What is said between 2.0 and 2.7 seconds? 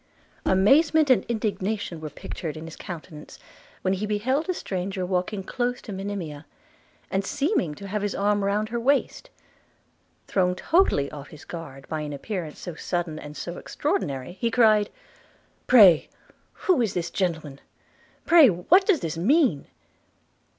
were pictured in